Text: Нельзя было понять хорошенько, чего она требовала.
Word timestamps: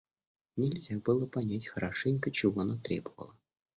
Нельзя 0.55 0.97
было 0.97 1.27
понять 1.27 1.67
хорошенько, 1.67 2.31
чего 2.31 2.61
она 2.61 2.79
требовала. 2.79 3.37